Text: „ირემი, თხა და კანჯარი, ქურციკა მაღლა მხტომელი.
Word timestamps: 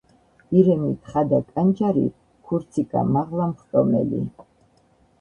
„ირემი, 0.61 0.89
თხა 1.03 1.23
და 1.33 1.41
კანჯარი, 1.51 2.05
ქურციკა 2.51 3.07
მაღლა 3.13 3.51
მხტომელი. 3.55 4.29